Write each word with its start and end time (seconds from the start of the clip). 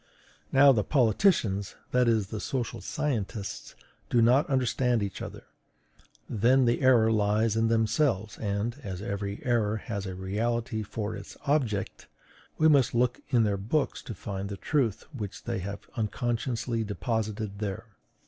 Now, 0.51 0.71
the 0.71 0.83
politicians, 0.83 1.75
that 1.91 2.07
is, 2.07 2.29
the 2.29 2.39
social 2.39 2.81
scientists, 2.81 3.75
do 4.09 4.19
not 4.19 4.49
understand 4.49 5.03
each 5.03 5.21
other; 5.21 5.43
then 6.27 6.65
the 6.65 6.81
error 6.81 7.11
lies 7.11 7.55
in 7.55 7.67
themselves; 7.67 8.39
and, 8.39 8.79
as 8.81 8.99
every 9.03 9.45
error 9.45 9.77
has 9.77 10.07
a 10.07 10.15
reality 10.15 10.81
for 10.81 11.15
its 11.15 11.37
object, 11.45 12.07
we 12.57 12.67
must 12.67 12.95
look 12.95 13.21
in 13.29 13.43
their 13.43 13.57
books 13.57 14.01
to 14.01 14.15
find 14.15 14.49
the 14.49 14.57
truth 14.57 15.03
which 15.13 15.43
they 15.43 15.59
have 15.59 15.81
unconsciously 15.95 16.83
deposited 16.83 17.59
there." 17.59 17.85